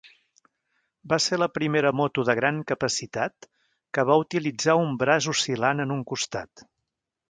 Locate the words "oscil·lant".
5.39-5.89